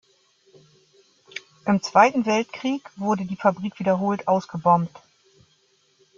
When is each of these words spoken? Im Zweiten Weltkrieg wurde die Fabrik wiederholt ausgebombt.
Im 1.67 1.83
Zweiten 1.83 2.25
Weltkrieg 2.25 2.81
wurde 2.95 3.23
die 3.23 3.35
Fabrik 3.35 3.77
wiederholt 3.77 4.27
ausgebombt. 4.27 4.89